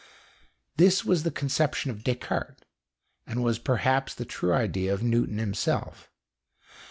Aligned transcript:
This 0.77 1.05
was 1.05 1.21
the 1.21 1.29
conception 1.29 1.91
of 1.91 2.03
Descartes, 2.03 2.63
and 3.27 3.43
was 3.43 3.59
perhaps 3.59 4.15
the 4.15 4.25
true 4.25 4.51
idea 4.51 4.91
of 4.91 5.03
Newton 5.03 5.37
himself. 5.37 6.09